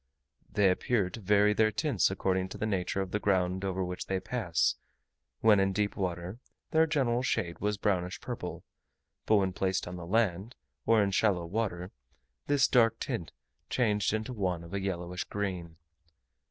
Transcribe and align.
They 0.51 0.71
appear 0.71 1.11
to 1.11 1.19
vary 1.21 1.53
their 1.53 1.71
tints 1.71 2.09
according 2.09 2.49
to 2.49 2.57
the 2.57 2.65
nature 2.65 3.01
of 3.01 3.11
the 3.11 3.19
ground 3.19 3.63
over 3.63 3.85
which 3.85 4.07
they 4.07 4.19
pass: 4.19 4.73
when 5.41 5.59
in 5.59 5.73
deep 5.73 5.95
water, 5.95 6.39
their 6.71 6.87
general 6.87 7.21
shade 7.21 7.59
was 7.59 7.77
brownish 7.77 8.19
purple, 8.19 8.63
but 9.27 9.35
when 9.35 9.53
placed 9.53 9.87
on 9.87 9.97
the 9.97 10.07
land, 10.07 10.55
or 10.87 11.03
in 11.03 11.11
shallow 11.11 11.45
water, 11.45 11.91
this 12.47 12.67
dark 12.67 12.99
tint 12.99 13.31
changed 13.69 14.11
into 14.11 14.33
one 14.33 14.63
of 14.63 14.73
a 14.73 14.81
yellowish 14.81 15.25
green. 15.25 15.75